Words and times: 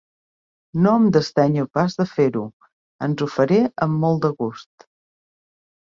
No 0.85 0.93
em 0.99 1.03
desdenyo 1.17 1.67
pas 1.79 1.97
de 2.01 2.07
fer-ho, 2.13 2.45
ans 3.09 3.25
ho 3.27 3.31
faré 3.37 3.61
amb 3.87 4.03
molt 4.07 4.25
de 4.25 4.33
gust. 4.41 4.91